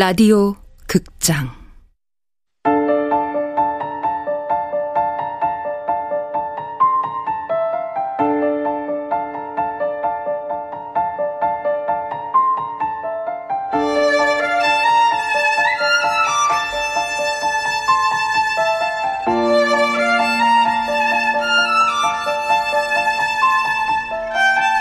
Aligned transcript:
라디오 0.00 0.54
극장. 0.86 1.50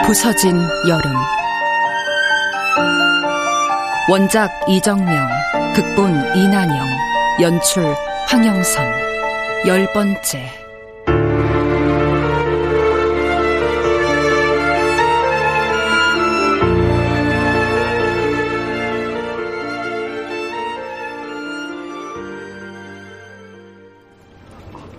부서진 0.06 0.56
여름 0.88 1.12
원작 4.10 4.50
이정명 4.70 5.28
극본 5.76 6.38
이난영 6.38 6.88
연출 7.42 7.84
황영선. 8.28 8.88
열 9.68 9.86
번째. 9.92 10.50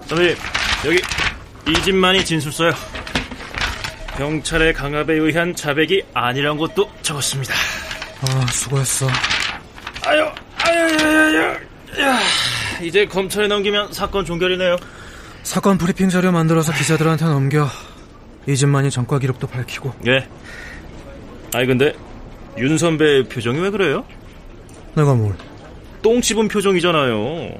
선생님 0.06 0.36
여기 0.84 1.00
이 1.66 1.82
집만이 1.82 2.26
진술서요. 2.26 2.72
경찰의 4.18 4.74
강압에 4.74 5.14
의한 5.14 5.54
자백이 5.54 6.02
아니란 6.12 6.58
것도 6.58 6.90
적었습니다 7.00 7.54
아 8.22 8.46
수고했어. 8.50 9.06
아유 10.06 10.24
아유 10.64 10.96
아유 11.00 12.02
야 12.02 12.18
이제 12.82 13.06
검찰에 13.06 13.46
넘기면 13.48 13.92
사건 13.92 14.24
종결이네요. 14.24 14.76
사건 15.42 15.78
브리핑 15.78 16.08
자료 16.08 16.32
만들어서 16.32 16.72
기자들한테 16.72 17.24
넘겨. 17.26 17.68
이 18.46 18.56
집만이 18.56 18.90
전과 18.90 19.18
기록도 19.18 19.46
밝히고. 19.46 19.94
예. 20.06 20.26
아니 21.54 21.66
근데 21.66 21.92
윤 22.58 22.76
선배 22.76 23.22
표정이 23.24 23.58
왜 23.60 23.70
그래요? 23.70 24.04
내가 24.94 25.14
뭘? 25.14 25.34
똥 26.02 26.20
씹은 26.20 26.48
표정이잖아요. 26.48 27.50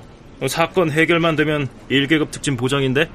사건 0.48 0.91
해결만 0.91 1.36
되면 1.36 1.69
1계급 1.91 2.31
특진 2.31 2.56
보장인데 2.56 3.09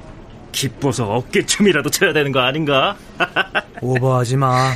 기뻐서 0.51 1.05
어깨춤이라도 1.05 1.89
쳐야 1.89 2.13
되는 2.13 2.31
거 2.31 2.39
아닌가? 2.41 2.95
오버하지 3.81 4.37
마 4.37 4.73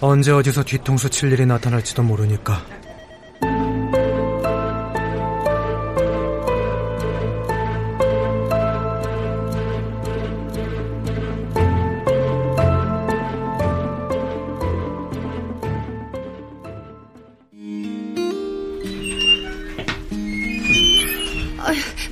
언제 0.00 0.30
어디서 0.30 0.62
뒤통수 0.62 1.10
칠 1.10 1.32
일이 1.32 1.44
나타날지도 1.44 2.02
모르니까 2.02 2.62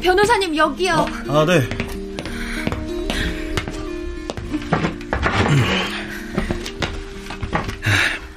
변호사님 0.06 0.56
여기요. 0.56 1.06
아, 1.28 1.44
네. 1.44 1.85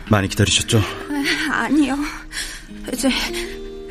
많이 0.09 0.27
기다리셨죠? 0.27 0.81
아니요. 1.51 1.97
이제 2.93 3.09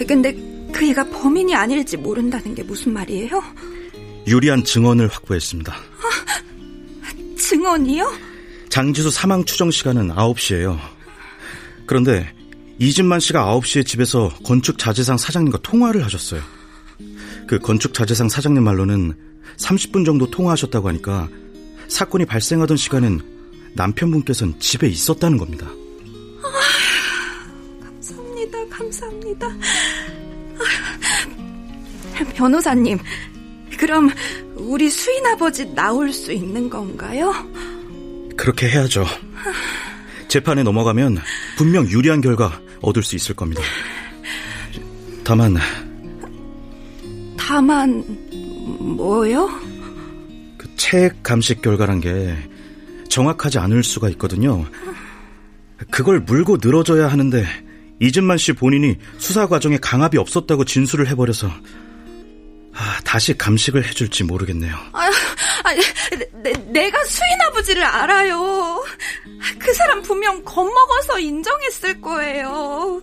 근데 0.07 0.35
그이가 0.73 1.05
범인이 1.05 1.55
아닐지 1.55 1.97
모른다는 1.97 2.55
게 2.55 2.63
무슨 2.63 2.93
말이에요? 2.93 3.43
유리한 4.27 4.65
증언을 4.65 5.09
확보했습니다. 5.09 5.75
증언이요? 7.37 8.13
장지수 8.69 9.11
사망 9.11 9.45
추정 9.45 9.71
시간은 9.71 10.09
9시예요. 10.09 10.79
그런데 11.87 12.33
이진만 12.79 13.19
씨가 13.21 13.47
9시에 13.55 13.87
집에서 13.87 14.29
건축 14.45 14.79
자재상 14.79 15.17
사장님과 15.17 15.59
통화를 15.63 16.05
하셨어요. 16.05 16.43
그 17.47 17.59
건축 17.59 17.95
자재상 17.95 18.29
사장님 18.29 18.63
말로는 18.63 19.15
30분 19.57 20.05
정도 20.05 20.31
통화하셨다고 20.31 20.89
하니까 20.89 21.29
사건이 21.89 22.27
발생하던 22.27 22.77
시간엔 22.77 23.21
남편분께서는 23.75 24.61
집에 24.61 24.87
있었다는 24.87 25.39
겁니다. 25.39 25.67
변호사님, 32.39 32.99
그럼 33.79 34.11
우리 34.55 34.89
수인 34.89 35.27
아버지 35.27 35.67
나올 35.75 36.13
수 36.13 36.33
있는 36.33 36.71
건가요? 36.71 37.35
그렇게 38.37 38.69
해야죠. 38.69 39.05
재판에 40.29 40.63
넘어가면 40.63 41.19
분명 41.57 41.89
유리한 41.89 42.21
결과 42.21 42.61
얻을 42.81 43.03
수 43.03 43.17
있을 43.17 43.35
겁니다. 43.35 43.61
다만 45.25 45.57
다만 47.37 48.05
뭐요? 48.79 49.51
그 50.57 50.69
체액 50.77 51.25
감식 51.25 51.61
결과란 51.61 52.01
게 52.01 52.37
정확하지 53.09 53.59
않을 53.59 53.83
수가 53.83 54.09
있거든요. 54.11 54.65
그걸 55.91 56.21
물고 56.21 56.57
늘어져야 56.63 57.09
하는데 57.09 57.45
이진만 58.01 58.39
씨 58.39 58.53
본인이 58.53 58.97
수사 59.17 59.49
과정에 59.49 59.77
강압이 59.79 60.19
없었다고 60.19 60.65
진술을 60.65 61.09
해버려서 61.09 61.49
아, 61.49 61.61
다시 63.09 63.33
감식을 63.39 63.87
해줄지 63.87 64.23
모르겠네요. 64.25 64.77
아, 64.93 65.11
아 65.65 65.75
내, 66.43 66.53
내가 66.53 67.03
수인 67.07 67.41
아버지를 67.49 67.83
알아요. 67.83 68.85
그 69.59 69.73
사람 69.73 70.03
분명 70.03 70.45
겁먹어서 70.45 71.19
인정했을 71.19 72.03
거예요. 72.03 73.01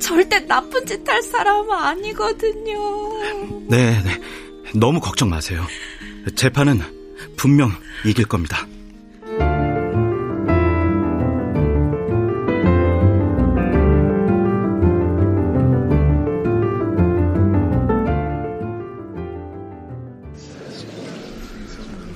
절대 0.00 0.40
나쁜 0.40 0.86
짓 0.86 1.06
할 1.06 1.22
사람 1.22 1.70
아니거든요. 1.70 2.78
네, 3.68 4.02
네. 4.02 4.20
너무 4.74 4.98
걱정 4.98 5.28
마세요. 5.28 5.66
재판은 6.36 6.80
분명 7.36 7.70
이길 8.06 8.24
겁니다. 8.24 8.66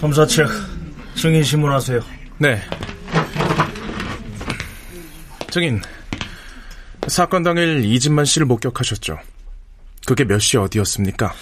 검사 0.01 0.27
측 0.27 0.47
증인 1.15 1.43
신문하세요. 1.43 2.01
네. 2.39 2.61
증인, 5.51 5.81
사건 7.09 7.43
당일 7.43 7.85
이진만 7.85 8.25
씨를 8.25 8.47
목격하셨죠? 8.47 9.19
그게 10.07 10.25
몇 10.25 10.39
시 10.41 10.57
어디였습니까? 10.57 11.33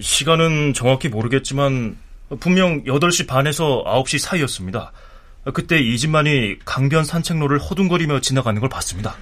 시간은 0.00 0.74
정확히 0.74 1.08
모르겠지만 1.08 1.96
분명 2.40 2.82
8시 2.84 3.26
반에서 3.26 3.84
9시 3.86 4.18
사이였습니다. 4.18 4.92
그때 5.54 5.78
이진만이 5.78 6.58
강변 6.64 7.04
산책로를 7.04 7.58
허둥거리며 7.58 8.20
지나가는 8.20 8.60
걸 8.60 8.68
봤습니다. 8.68 9.16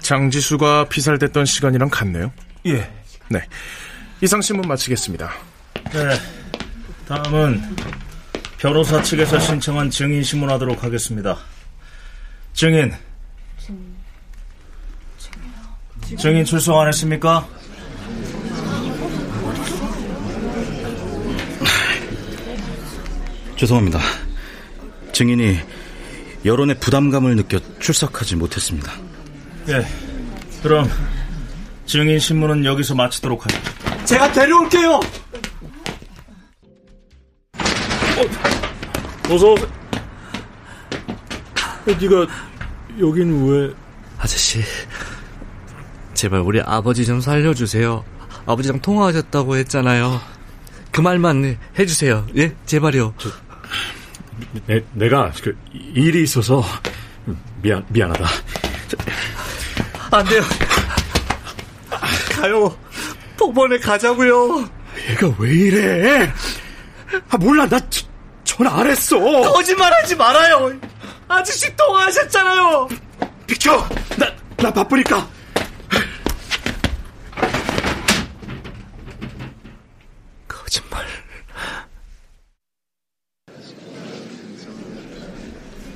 장지수가 0.00 0.88
피살됐던 0.88 1.44
시간이랑 1.44 1.88
같네요? 1.90 2.32
예. 2.66 2.90
네. 3.28 3.40
이상 4.20 4.40
신문 4.42 4.68
마치겠습니다. 4.68 5.30
네. 5.92 6.39
다음은 7.10 7.60
변호사 8.56 9.02
측에서 9.02 9.38
신청한 9.40 9.90
증인 9.90 10.22
신문하도록 10.22 10.84
하겠습니다. 10.84 11.36
증인. 12.52 12.94
증인 16.16 16.44
출석 16.44 16.78
안 16.78 16.86
했습니까? 16.86 17.48
죄송합니다. 23.58 23.98
증인이 25.10 25.58
여론의 26.44 26.78
부담감을 26.78 27.34
느껴 27.34 27.58
출석하지 27.80 28.36
못했습니다. 28.36 28.92
예. 29.66 29.84
그럼 30.62 30.88
증인 31.86 32.20
신문은 32.20 32.64
여기서 32.64 32.94
마치도록 32.94 33.46
하죠. 33.46 33.58
제가 34.04 34.30
데려올게요. 34.30 35.00
어, 39.30 39.34
어서 39.34 39.52
오세요. 39.52 39.68
네가 41.86 42.26
여긴 42.98 43.48
왜? 43.48 43.72
아저씨, 44.18 44.60
제발 46.14 46.40
우리 46.40 46.60
아버지 46.60 47.06
좀 47.06 47.20
살려주세요. 47.20 48.04
아버지랑 48.46 48.80
통화하셨다고 48.80 49.56
했잖아요. 49.56 50.20
그 50.90 51.00
말만 51.00 51.58
해주세요. 51.78 52.26
예, 52.36 52.54
제발요. 52.66 53.14
저, 53.18 53.30
내, 54.66 54.82
내가 54.92 55.32
그 55.42 55.56
일이 55.72 56.22
있어서 56.24 56.62
미안 57.62 57.84
미안하다. 57.88 58.26
안 60.10 60.24
돼요. 60.24 60.42
가요. 62.40 62.76
법원에 63.38 63.78
가자고요. 63.78 64.68
얘가 65.10 65.34
왜 65.38 65.52
이래? 65.52 66.32
아 67.28 67.36
몰라 67.36 67.68
나 67.68 67.78
저, 67.88 68.04
전화 68.60 68.78
안 68.80 68.86
했어. 68.86 69.18
거짓말하지 69.18 70.16
말아요. 70.16 70.78
아저씨 71.28 71.74
통화하셨잖아요. 71.76 72.88
비켜. 73.46 73.88
나 74.18 74.40
나 74.62 74.70
바쁘니까. 74.70 75.26
거짓말. 80.46 81.06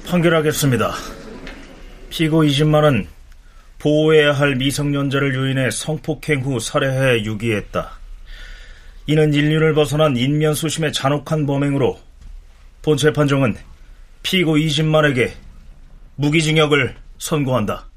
판결하겠습니다. 0.07 0.95
피고 2.09 2.45
이진만은 2.45 3.07
보호해야 3.79 4.33
할 4.33 4.55
미성년자를 4.55 5.35
유인해 5.35 5.71
성폭행 5.71 6.41
후 6.41 6.59
살해해 6.59 7.25
유기했다. 7.25 7.91
이는 9.07 9.35
인륜을 9.35 9.75
벗어난 9.75 10.17
인면수심의 10.17 10.95
잔혹한 10.95 11.45
범행으로 11.45 12.01
본 12.85 12.99
재판정은 12.99 13.57
피고 14.23 14.59
이진만에게 14.59 15.33
무기징역을 16.17 16.95
선고한다. 17.17 17.89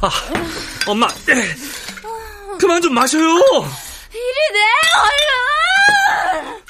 아, 0.00 0.10
엄마, 0.86 1.08
그만 2.60 2.80
좀 2.80 2.94
마셔요. 2.94 3.22
이리 3.22 4.52
내 4.52 4.60
얼른. 6.44 6.62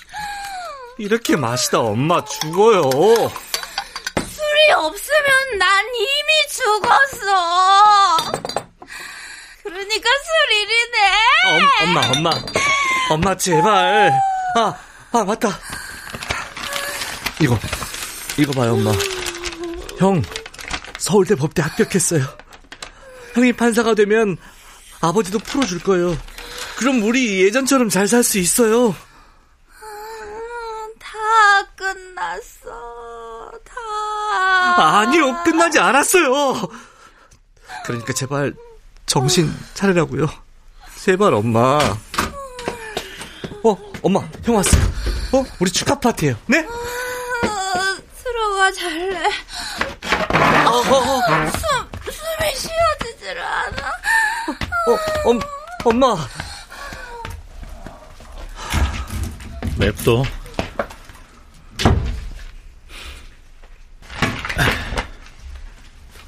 이렇게 0.99 1.37
마시다 1.37 1.81
엄마 1.81 2.25
죽어요. 2.25 2.83
술이 2.91 4.73
없으면 4.77 5.59
난 5.59 5.85
이미 5.95 6.49
죽었어. 6.51 8.17
그러니까 9.63 10.11
술 10.25 10.53
이리 10.57 10.91
내. 10.91 10.99
엄, 11.51 11.89
엄마, 11.89 12.01
엄마, 12.13 12.31
엄마 13.11 13.37
제발. 13.37 14.11
아, 14.57 14.75
아 15.13 15.25
맞다. 15.25 15.59
이거, 17.41 17.59
이거 18.39 18.53
봐요, 18.53 18.73
엄마. 18.73 18.91
형, 19.99 20.23
서울대 20.97 21.35
법대 21.35 21.61
합격했어요. 21.63 22.48
형이 23.39 23.53
판사가 23.53 23.95
되면 23.95 24.37
아버지도 25.01 25.39
풀어줄 25.39 25.81
거예요. 25.81 26.17
그럼 26.77 27.03
우리 27.05 27.43
예전처럼 27.45 27.89
잘 27.89 28.07
살 28.09 28.23
수 28.25 28.39
있어요. 28.39 28.89
음, 28.89 28.95
다 30.99 31.09
끝났어. 31.77 33.51
다. 33.65 34.99
아니요, 35.01 35.43
끝나지 35.45 35.79
않았어요. 35.79 36.69
그러니까 37.85 38.13
제발 38.13 38.55
정신 39.07 39.53
차리라고요. 39.75 40.27
제발 41.01 41.33
엄마. 41.35 41.79
어, 43.65 43.77
엄마, 44.03 44.21
형 44.45 44.57
왔어요. 44.57 44.83
어, 45.33 45.45
우리 45.61 45.71
축하 45.71 45.95
파티예요. 45.99 46.37
네? 46.47 46.59
어, 46.61 46.67
들어가 48.23 48.73
잘래. 48.73 49.27
어, 50.67 50.71
어, 50.71 51.19
어, 51.19 51.23
숨, 51.51 51.88
쉬어지질 53.29 53.39
않아. 53.39 53.89
어, 54.87 55.29
엄, 55.29 55.41
엄마. 55.85 56.17
냅둬. 59.79 60.23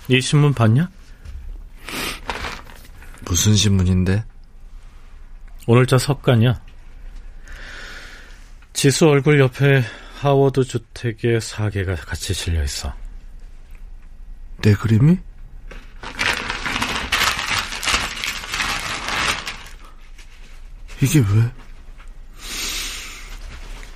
이 0.08 0.20
신문 0.20 0.52
봤냐? 0.52 0.90
무슨 3.22 3.54
신문인데? 3.54 4.24
오늘자 5.66 5.98
석간이야. 5.98 6.60
지수 8.72 9.08
얼굴 9.08 9.40
옆에 9.40 9.84
하워드 10.18 10.64
주택의 10.64 11.40
사계가 11.40 11.94
같이 11.94 12.34
실려 12.34 12.62
있어. 12.64 12.92
내 14.62 14.74
그림이? 14.74 15.18
이게 21.02 21.20
왜? 21.20 21.50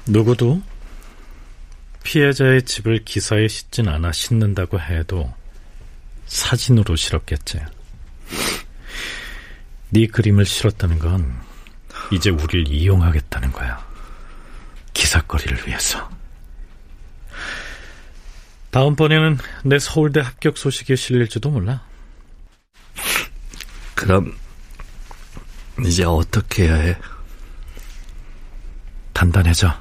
누구도 0.06 0.62
피해자의 2.03 2.62
집을 2.62 3.05
기사에 3.05 3.49
싣진 3.49 3.89
않아 3.89 4.12
싣는다고 4.12 4.81
해도 4.81 5.33
사진으로 6.27 6.97
실었겠지. 6.97 7.61
네 9.91 10.06
그림을 10.06 10.45
실었다는 10.45 10.99
건 10.99 11.41
이제 12.12 12.31
우리를 12.31 12.69
이용하겠다는 12.69 13.53
거야. 13.53 13.85
기사거리를 14.93 15.67
위해서. 15.67 16.11
다음번에는 18.71 19.39
내 19.65 19.79
서울대 19.79 20.21
합격 20.21 20.59
소식이 20.59 20.97
실릴지도 20.97 21.51
몰라. 21.51 21.85
그럼 23.95 24.37
이제 25.81 26.05
어떻게 26.05 26.65
해야 26.69 26.75
해? 26.75 26.99
단단해져. 29.12 29.75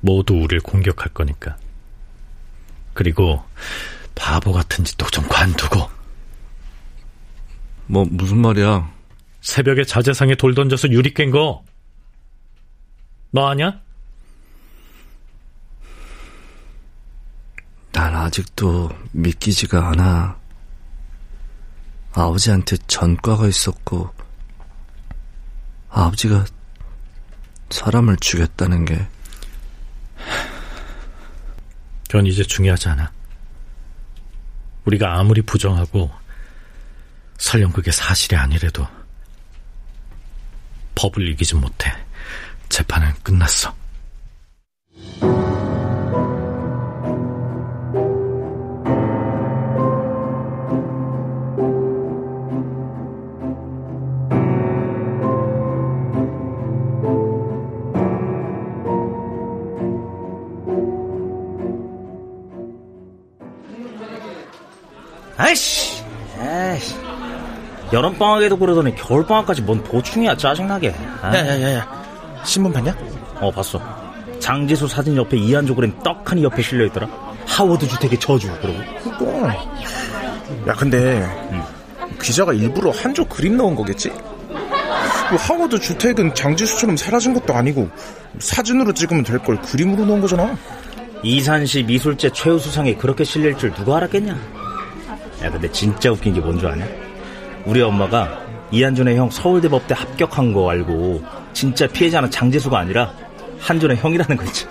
모두 0.00 0.34
우리를 0.34 0.60
공격할 0.60 1.12
거니까. 1.12 1.56
그리고 2.94 3.44
바보 4.14 4.52
같은 4.52 4.84
짓도 4.84 5.06
좀 5.10 5.26
관두고 5.28 5.90
뭐 7.86 8.06
무슨 8.10 8.38
말이야? 8.38 8.90
새벽에 9.40 9.84
자재상에 9.84 10.34
돌 10.34 10.54
던져서 10.54 10.90
유리 10.90 11.12
깬 11.12 11.30
거. 11.30 11.64
너 13.30 13.48
아냐? 13.48 13.80
난 17.92 18.14
아직도 18.14 18.90
믿기지가 19.12 19.90
않아. 19.90 20.38
아버지한테 22.12 22.76
전과가 22.86 23.46
있었고 23.46 24.10
아버지가 25.96 26.44
사람을 27.70 28.18
죽였다는 28.18 28.84
게 28.84 29.08
그건 32.06 32.26
이제 32.26 32.42
중요하지 32.44 32.90
않아. 32.90 33.10
우리가 34.84 35.18
아무리 35.18 35.40
부정하고 35.40 36.10
설령 37.38 37.72
그게 37.72 37.90
사실이 37.90 38.36
아니래도 38.36 38.86
법을 40.94 41.28
이기지 41.30 41.54
못해. 41.54 41.90
재판은 42.68 43.14
끝났어. 43.22 43.74
여름방학에도 67.96 68.58
그러더니 68.58 68.94
겨울방학까지 68.94 69.62
뭔 69.62 69.82
보충이야, 69.82 70.36
짜증나게. 70.36 70.94
아? 71.22 71.34
야야야야 71.34 72.42
신문 72.44 72.70
봤냐? 72.72 72.94
어, 73.40 73.50
봤어. 73.50 73.80
장지수 74.38 74.86
사진 74.86 75.16
옆에 75.16 75.38
이한조 75.38 75.74
그림 75.74 75.98
떡하니 76.04 76.44
옆에 76.44 76.60
실려있더라. 76.60 77.08
하워드 77.46 77.88
주택의 77.88 78.20
저주, 78.20 78.48
그러고. 78.60 78.78
그거 79.02 79.48
야 79.48 80.74
근데 80.76 81.26
기자가 82.20 82.52
일부러 82.52 82.90
한조 82.90 83.24
그림 83.28 83.56
넣은 83.56 83.74
거겠지? 83.74 84.10
뭐 84.10 85.38
하워드 85.38 85.80
주택은 85.80 86.34
장지수처럼 86.34 86.96
사라진 86.98 87.32
것도 87.34 87.54
아니고 87.54 87.88
사진으로 88.38 88.92
찍으면 88.92 89.24
될 89.24 89.38
걸 89.40 89.60
그림으로 89.60 90.04
넣은 90.04 90.20
거잖아 90.20 90.56
이산시 91.22 91.82
미술제 91.84 92.30
최우수상에 92.30 92.94
그렇게 92.96 93.24
실릴 93.24 93.56
줄 93.56 93.72
누가 93.74 93.96
알았겠냐? 93.96 94.32
야, 95.44 95.50
근데 95.50 95.70
진짜 95.72 96.10
웃긴 96.12 96.34
게 96.34 96.40
뭔 96.40 96.58
줄 96.58 96.68
아냐? 96.68 96.86
우리 97.66 97.82
엄마가 97.82 98.40
이한준의 98.70 99.16
형 99.16 99.30
서울대 99.30 99.68
법대 99.68 99.94
합격한 99.94 100.52
거 100.52 100.70
알고 100.70 101.22
진짜 101.52 101.86
피해자는 101.86 102.30
장재수가 102.30 102.78
아니라 102.78 103.12
한준의 103.60 103.98
형이라는 103.98 104.36
거 104.36 104.44
있지. 104.44 104.66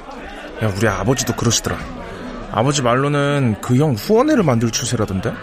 야, 0.63 0.71
우리 0.75 0.87
아버지도 0.87 1.33
그러시더라. 1.35 1.77
아버지 2.51 2.81
말로는 2.81 3.57
그 3.61 3.75
형 3.77 3.93
후원회를 3.93 4.43
만들 4.43 4.71
추세라던데? 4.71 5.29
야, 5.29 5.35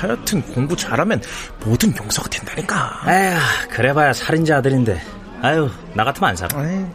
하여튼 0.00 0.42
공부 0.42 0.74
잘하면 0.76 1.22
뭐든 1.64 1.94
용서가 1.96 2.28
된다니까. 2.28 3.02
에휴, 3.08 3.38
그래봐야 3.68 4.12
살인자 4.12 4.56
아들인데. 4.58 5.00
아유, 5.42 5.70
나 5.94 6.04
같으면 6.04 6.30
안 6.30 6.36
살아. 6.36 6.64
에이, 6.68 6.86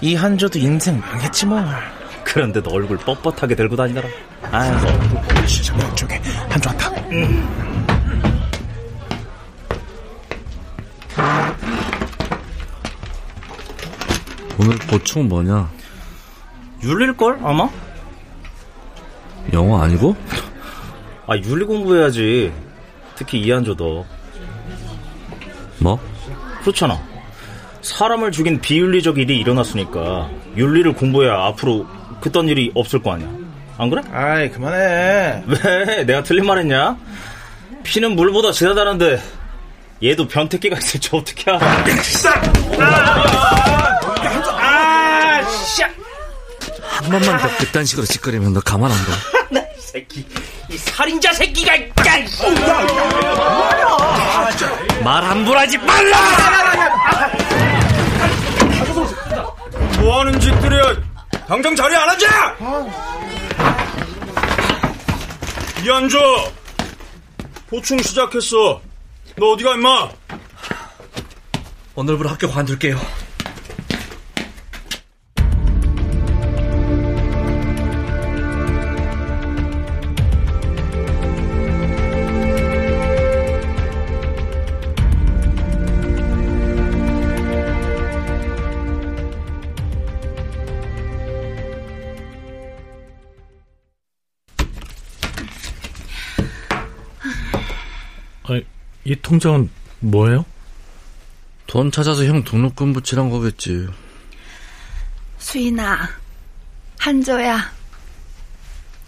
이 0.00 0.14
한조도 0.16 0.58
인생 0.58 0.98
망했지 1.00 1.46
뭐. 1.46 1.62
그런데도 2.24 2.70
얼굴 2.70 2.98
뻣뻣하게 2.98 3.56
들고 3.56 3.76
다니더라. 3.76 4.08
아유, 4.50 4.74
시장 5.46 5.78
쪽에 5.94 6.20
한조 6.48 6.70
왔다. 6.70 6.91
오늘 14.58 14.76
보충 14.88 15.28
뭐냐? 15.28 15.70
윤릴걸, 16.82 17.40
아마? 17.42 17.68
영어 19.52 19.82
아니고? 19.82 20.16
아, 21.26 21.36
윤리 21.36 21.66
공부해야지. 21.66 22.50
특히 23.14 23.40
이한조 23.40 23.74
도 23.74 24.06
뭐? 25.80 25.98
그렇잖아. 26.62 26.98
사람을 27.82 28.32
죽인 28.32 28.60
비윤리적 28.60 29.18
일이 29.18 29.38
일어났으니까 29.38 30.30
윤리를 30.56 30.94
공부해야 30.94 31.34
앞으로 31.46 31.86
그딴 32.20 32.48
일이 32.48 32.72
없을 32.74 33.02
거 33.02 33.12
아니야. 33.12 33.41
안 33.82 33.90
그래? 33.90 34.00
아이, 34.12 34.48
그만해. 34.48 35.42
왜? 35.44 36.04
내가 36.04 36.22
틀린 36.22 36.46
말 36.46 36.58
했냐? 36.58 36.96
피는 37.82 38.14
물보다 38.14 38.52
진하다는데 38.52 39.20
얘도 40.04 40.28
변태기가 40.28 40.78
있을지 40.78 41.08
어떻게 41.12 41.50
알아? 41.50 41.84
한 46.80 47.10
번만 47.10 47.38
더 47.40 47.56
그딴 47.56 47.84
식으로 47.84 48.06
짓거리면 48.06 48.52
너 48.54 48.60
가만 48.60 48.88
안 48.92 48.96
둬. 49.04 49.12
이 49.76 49.80
새끼, 49.80 50.24
이 50.70 50.78
살인자 50.78 51.32
새끼가 51.32 51.74
야, 51.76 51.88
말 55.02 55.24
함부로 55.24 55.58
하지 55.58 55.76
말라! 55.78 56.18
뭐 59.98 60.20
하는 60.20 60.38
짓들이야? 60.38 60.82
당장 61.48 61.74
자리에 61.74 61.96
안 61.96 62.08
앉아! 62.10 62.56
이한조! 65.82 66.18
보충 67.68 68.00
시작했어. 68.02 68.80
너 69.36 69.46
어디 69.52 69.64
가, 69.64 69.74
임마? 69.74 70.10
오늘부로 71.96 72.28
학교 72.28 72.48
관둘게요. 72.48 73.00
이 99.12 99.16
통장은 99.20 99.68
뭐예요? 100.00 100.46
돈 101.66 101.90
찾아서 101.92 102.24
형 102.24 102.42
등록금 102.44 102.94
붙이란 102.94 103.28
거겠지. 103.28 103.86
수인아, 105.36 106.08
한조야. 106.98 107.70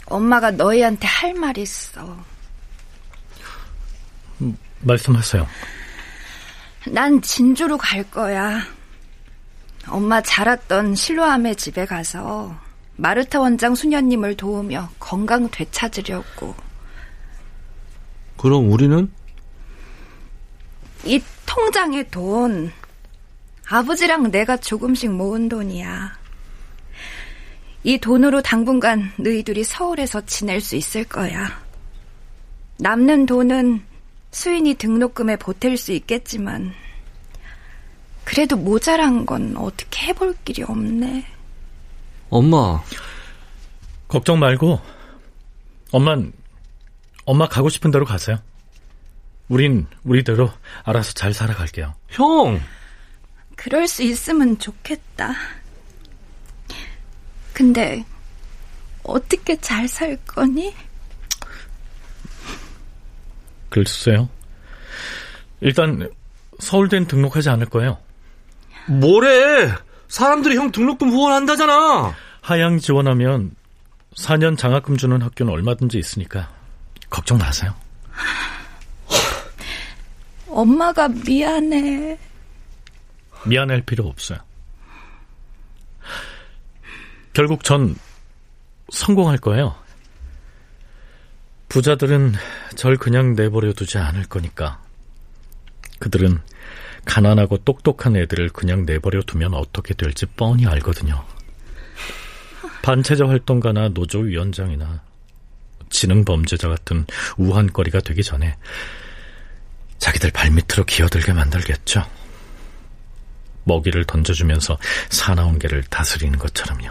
엄마가 0.05 0.51
너희한테 0.51 1.07
할 1.07 1.33
말 1.35 1.57
있어. 1.57 2.23
말씀하세요. 4.81 5.47
난 6.89 7.23
진주로 7.23 7.79
갈 7.79 8.03
거야. 8.11 8.61
엄마 9.89 10.21
자랐던 10.21 10.97
실로암의 10.97 11.57
집에 11.57 11.87
가서 11.87 12.55
마르타 12.97 13.41
원장 13.41 13.75
수녀님을 13.75 14.37
도우며 14.37 14.91
건강 14.99 15.49
되찾으려고. 15.51 16.55
그럼 18.37 18.71
우리는? 18.71 19.11
이 21.07 21.23
통장의 21.47 22.11
돈, 22.11 22.73
아버지랑 23.69 24.31
내가 24.31 24.57
조금씩 24.57 25.13
모은 25.13 25.49
돈이야. 25.49 26.19
이 27.83 27.99
돈으로 27.99 28.41
당분간 28.41 29.13
너희들이 29.17 29.65
서울에서 29.65 30.25
지낼 30.25 30.61
수 30.61 30.77
있을 30.77 31.05
거야. 31.05 31.63
남는 32.79 33.27
돈은 33.27 33.85
수인이 34.31 34.75
등록금에 34.75 35.37
보탤 35.37 35.77
수 35.77 35.93
있겠지만, 35.93 36.73
그래도 38.25 38.57
모자란 38.57 39.27
건 39.27 39.55
어떻게 39.57 40.07
해볼 40.07 40.35
길이 40.45 40.63
없네. 40.63 41.27
엄마, 42.31 42.83
걱정 44.09 44.39
말고, 44.39 44.81
엄만, 45.93 46.33
엄마 47.27 47.47
가고 47.47 47.69
싶은 47.69 47.91
대로 47.91 48.07
가세요. 48.07 48.39
우린 49.49 49.87
우리대로 50.05 50.51
알아서 50.85 51.13
잘 51.13 51.35
살아갈게요. 51.35 51.95
형! 52.09 52.61
그럴 53.57 53.87
수 53.87 54.03
있으면 54.03 54.59
좋겠다. 54.59 55.33
근데, 57.53 58.05
어떻게 59.05 59.57
잘 59.61 59.87
살 59.87 60.17
거니? 60.27 60.75
글쎄요. 63.69 64.29
일단 65.61 66.11
서울대는 66.59 67.07
등록하지 67.07 67.49
않을 67.51 67.67
거예요. 67.67 67.99
뭐래? 68.87 69.73
사람들이 70.09 70.57
형 70.57 70.71
등록금 70.71 71.11
후원한다잖아. 71.11 72.15
하향 72.41 72.79
지원하면 72.79 73.55
4년 74.17 74.57
장학금 74.57 74.97
주는 74.97 75.21
학교는 75.21 75.53
얼마든지 75.53 75.99
있으니까 75.99 76.51
걱정 77.11 77.39
마세요. 77.39 77.75
엄마가 80.55 81.09
미안해. 81.09 82.19
미안할 83.47 83.83
필요 83.83 84.07
없어요. 84.07 84.39
결국 87.33 87.65
전 87.65 87.97
성공할 88.91 89.39
거예요. 89.39 89.75
부자들은 91.69 92.35
절 92.77 92.97
그냥 92.97 93.35
내버려 93.35 93.73
두지 93.73 93.99
않을 93.99 94.25
거니까. 94.25 94.81
그들은 95.99 96.39
가난하고 97.05 97.59
똑똑한 97.59 98.17
애들을 98.17 98.51
그냥 98.51 98.87
내버려 98.87 99.23
두면 99.23 99.55
어떻게 99.55 99.93
될지 99.95 100.27
뻔히 100.27 100.67
알거든요. 100.67 101.25
반체제 102.83 103.25
활동가나 103.25 103.89
노조 103.89 104.21
위원장이나 104.21 105.03
지능 105.91 106.25
범죄자 106.25 106.69
같은 106.69 107.07
우한거리가 107.39 108.01
되기 108.01 108.23
전에 108.23 108.57
자기들 109.99 110.31
발밑으로 110.31 110.85
기어들게 110.85 111.33
만들겠죠. 111.33 112.09
먹이를 113.65 114.05
던져주면서 114.05 114.79
사나운 115.11 115.59
개를 115.59 115.83
다스리는 115.85 116.39
것처럼요. 116.39 116.91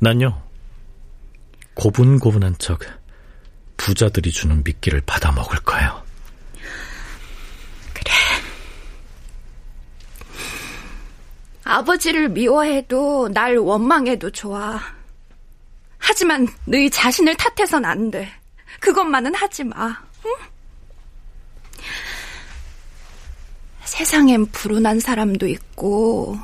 난요, 0.00 0.42
고분고분한 1.74 2.56
척 2.58 2.80
부자들이 3.76 4.30
주는 4.30 4.62
미끼를 4.62 5.00
받아 5.00 5.32
먹을 5.32 5.58
거예요. 5.60 6.04
아버지를 11.64 12.28
미워해도 12.28 13.30
날 13.32 13.56
원망해도 13.56 14.30
좋아. 14.30 14.78
하지만 15.98 16.46
너희 16.66 16.90
자신을 16.90 17.34
탓해선 17.36 17.84
안 17.84 18.10
돼. 18.10 18.30
그것만은 18.80 19.34
하지 19.34 19.64
마. 19.64 19.96
응? 20.26 20.34
세상엔 23.84 24.46
불운한 24.50 25.00
사람도 25.00 25.46
있고 25.46 26.38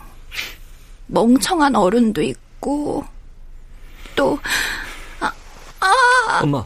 멍청한 1.06 1.74
어른도 1.74 2.22
있고 2.22 3.04
또 4.14 4.38
아, 5.18 5.32
아, 5.80 6.40
엄마, 6.42 6.64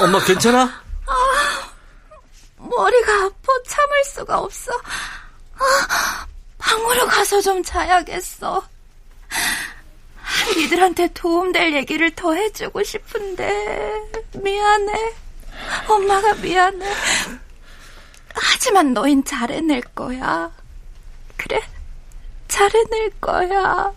엄마 0.00 0.20
괜찮아? 0.24 0.82
머리가 2.56 3.12
아파 3.24 3.52
참을 3.66 4.04
수가 4.04 4.38
없어. 4.38 4.70
아, 5.58 6.26
방으로 6.58 7.06
가서 7.06 7.40
좀 7.40 7.62
자야겠어. 7.62 8.62
니들한테 10.56 11.08
도움될 11.14 11.74
얘기를 11.74 12.10
더 12.14 12.32
해주고 12.34 12.82
싶은데 12.82 13.92
미안해. 14.34 15.14
엄마가 15.88 16.34
미안해. 16.34 16.86
하지만 18.34 18.92
너흰 18.92 19.24
잘해낼 19.24 19.82
거야. 19.94 20.50
그래, 21.36 21.60
잘해낼 22.48 23.10
거야. 23.20 23.92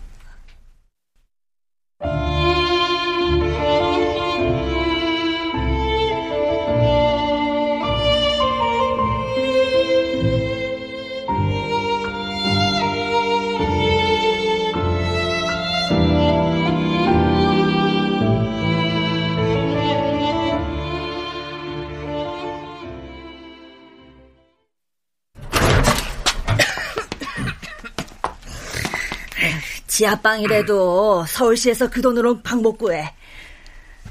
지하방이라도 29.94 31.24
서울시에서 31.28 31.88
그 31.88 32.00
돈으로 32.02 32.42
방 32.42 32.62
못 32.62 32.76
구해. 32.78 33.14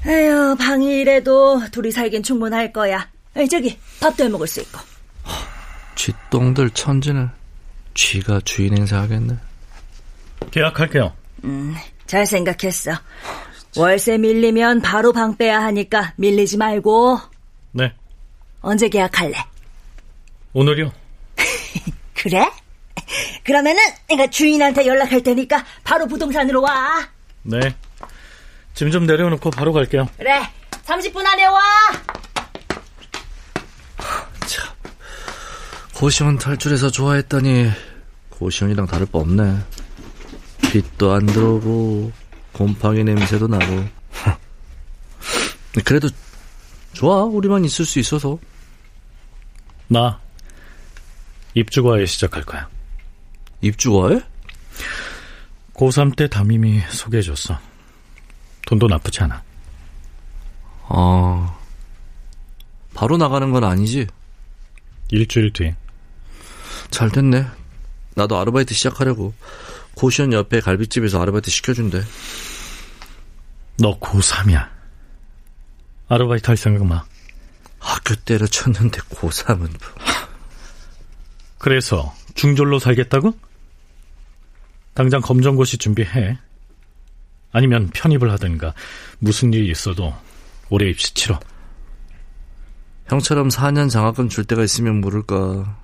에휴, 0.06 0.56
방이라도 0.56 1.70
둘이 1.70 1.90
살긴 1.90 2.22
충분할 2.22 2.72
거야. 2.72 3.08
에이, 3.36 3.48
저기, 3.48 3.78
밥도 4.00 4.24
해 4.24 4.28
먹을 4.28 4.46
수 4.46 4.60
있고. 4.60 4.78
쥐똥들 5.94 6.70
천지는 6.70 7.30
쥐가 7.94 8.40
주인 8.44 8.76
행사하겠네. 8.76 9.36
계약할게요. 10.50 11.12
음, 11.44 11.74
잘 12.06 12.26
생각했어. 12.26 12.92
월세 13.76 14.18
밀리면 14.18 14.80
바로 14.82 15.12
방 15.12 15.36
빼야 15.36 15.62
하니까 15.64 16.12
밀리지 16.16 16.56
말고. 16.58 17.18
네. 17.72 17.92
언제 18.60 18.88
계약할래? 18.88 19.34
오늘이요. 20.52 20.92
그래? 22.14 22.48
그러면은 23.44 23.80
내가 24.08 24.26
주인한테 24.28 24.86
연락할 24.86 25.22
테니까 25.22 25.64
바로 25.84 26.06
부동산으로 26.06 26.62
와. 26.62 27.08
네. 27.42 27.60
짐 28.74 28.90
좀 28.90 29.06
내려놓고 29.06 29.50
바로 29.50 29.72
갈게요. 29.72 30.08
그래. 30.16 30.40
30분 30.84 31.24
안에 31.24 31.44
와. 31.46 31.60
고시원 35.94 36.38
탈출해서 36.38 36.90
좋아했더니 36.90 37.70
고시원이랑 38.30 38.86
다를 38.86 39.06
바 39.06 39.20
없네. 39.20 39.56
빛도 40.72 41.12
안 41.12 41.24
들어오고 41.26 42.12
곰팡이 42.52 43.04
냄새도 43.04 43.46
나고. 43.46 43.84
그래도 45.84 46.08
좋아. 46.92 47.22
우리만 47.24 47.64
있을 47.64 47.84
수 47.84 47.98
있어서. 48.00 48.38
나 49.86 50.20
입주과에 51.54 52.06
시작할 52.06 52.42
거야. 52.42 52.68
입주과에? 53.64 54.20
고3 55.74 56.16
때 56.16 56.28
담임이 56.28 56.80
소개해줬어. 56.90 57.58
돈도 58.66 58.86
나쁘지 58.86 59.22
않아. 59.22 59.42
아, 60.88 61.58
바로 62.94 63.16
나가는 63.16 63.50
건 63.50 63.64
아니지? 63.64 64.06
일주일 65.10 65.52
뒤. 65.52 65.74
잘 66.90 67.10
됐네. 67.10 67.46
나도 68.14 68.38
아르바이트 68.38 68.74
시작하려고. 68.74 69.34
고시원 69.94 70.32
옆에 70.32 70.60
갈비집에서 70.60 71.20
아르바이트 71.20 71.50
시켜준대. 71.50 72.02
너 73.78 73.98
고3이야. 73.98 74.68
아르바이트 76.08 76.46
할 76.48 76.56
생각 76.56 76.84
마. 76.86 77.04
학교 77.78 78.14
때려 78.14 78.46
쳤는데 78.46 79.00
고3은 79.00 79.58
뭐. 79.58 79.68
그래서 81.58 82.14
중졸로 82.34 82.78
살겠다고? 82.78 83.34
당장 84.94 85.20
검정고시 85.20 85.78
준비해. 85.78 86.38
아니면 87.52 87.90
편입을 87.92 88.30
하든가 88.32 88.74
무슨 89.18 89.52
일이 89.52 89.70
있어도 89.70 90.14
올해 90.70 90.88
입시 90.88 91.12
치러. 91.14 91.38
형처럼 93.06 93.48
4년 93.48 93.90
장학금 93.90 94.28
줄 94.28 94.44
때가 94.44 94.62
있으면 94.64 95.00
모를까. 95.00 95.78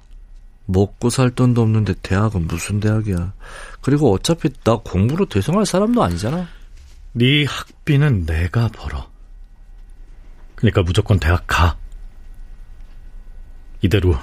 먹고 0.67 1.11
살 1.11 1.31
돈도 1.31 1.63
없는데 1.63 1.95
대학은 2.03 2.47
무슨 2.47 2.81
대학이야. 2.81 3.33
그리고 3.81 4.13
어차피 4.13 4.51
나 4.65 4.77
공부로 4.77 5.27
대성할 5.27 5.67
사람도 5.67 6.03
아니잖아. 6.03 6.49
네 7.13 7.45
학비는 7.45 8.27
내가 8.27 8.69
벌어. 8.69 9.11
그러니까 10.55 10.83
무조건 10.83 11.19
대학 11.19 11.45
가. 11.47 11.77
이대로 13.83 14.15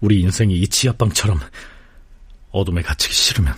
우리 0.00 0.20
인생이 0.20 0.54
이 0.58 0.68
지하방처럼 0.68 1.40
어둠에 2.50 2.82
갇히기 2.82 3.14
싫으면. 3.14 3.54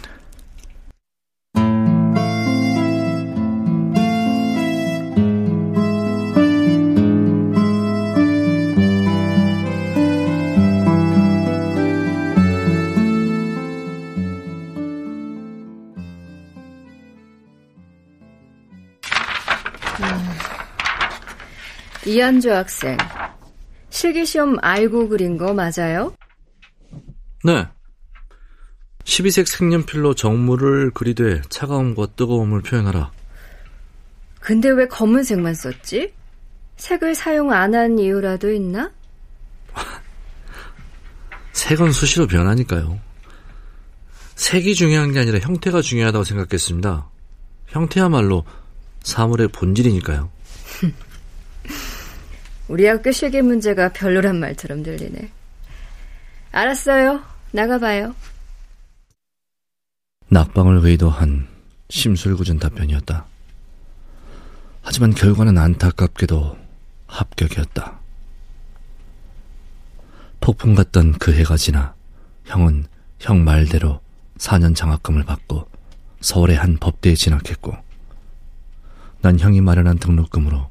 이한주 22.07 22.53
학생, 22.53 22.97
실기시험 23.91 24.57
알고 24.61 25.09
그린 25.09 25.37
거 25.39 25.55
맞아요? 25.55 26.15
네. 27.45 27.67
12색 29.05 29.47
색연필로 29.47 30.15
정물을 30.15 30.91
그리되 30.93 31.43
차가움과 31.49 32.07
뜨거움을 32.17 32.63
표현하라. 32.63 33.11
근데 34.41 34.69
왜 34.71 34.87
검은색만 34.89 35.55
썼지? 35.55 36.13
색을 36.77 37.15
사용 37.15 37.53
안 37.53 37.75
한 37.75 37.99
이유라도 37.99 38.51
있나? 38.53 38.91
색은 41.53 41.93
수시로 41.93 42.27
변하니까요. 42.27 42.99
색이 44.35 44.75
중요한 44.75 45.13
게 45.13 45.21
아니라 45.21 45.39
형태가 45.39 45.83
중요하다고 45.83 46.25
생각했습니다. 46.25 47.09
형태야말로 47.69 48.45
사물의 49.03 49.49
본질이니까요. 49.49 50.31
우리 52.69 52.87
학교 52.87 53.11
실기 53.13 53.43
문제가 53.43 53.93
별로란 53.93 54.39
말처럼 54.41 54.83
들리네. 54.83 55.31
알았어요. 56.53 57.23
나가봐요. 57.51 58.15
낙방을 60.29 60.81
의도한 60.83 61.47
심술궂은 61.91 62.59
답변이었다. 62.59 63.27
하지만 64.81 65.15
결과는 65.15 65.59
안타깝게도 65.59 66.57
합격이었다. 67.07 68.01
폭풍 70.41 70.75
같던 70.75 71.19
그 71.19 71.33
해가 71.35 71.57
지나 71.57 71.95
형은 72.47 72.87
형 73.21 73.45
말대로 73.45 74.01
4년 74.39 74.75
장학금을 74.75 75.25
받고 75.25 75.69
서울의 76.21 76.57
한 76.57 76.79
법대에 76.79 77.15
진학했고 77.15 77.77
난 79.23 79.39
형이 79.39 79.61
마련한 79.61 79.99
등록금으로 79.99 80.69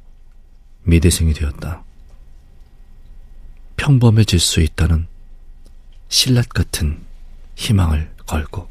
미대생이 0.84 1.34
되었다. 1.34 1.84
평범해질 3.78 4.40
수 4.40 4.62
있다는 4.62 5.08
신라 6.10 6.42
같은 6.50 7.02
희망을 7.56 8.12
걸고 8.28 8.71